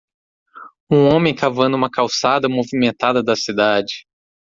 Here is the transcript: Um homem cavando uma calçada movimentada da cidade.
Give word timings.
Um 0.89 1.05
homem 1.09 1.35
cavando 1.35 1.77
uma 1.77 1.87
calçada 1.87 2.49
movimentada 2.49 3.21
da 3.21 3.35
cidade. 3.35 4.07